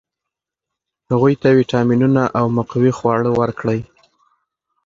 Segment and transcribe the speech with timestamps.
[1.11, 3.79] هغوی ته ویټامینونه او مقوي خواړه ورکړئ.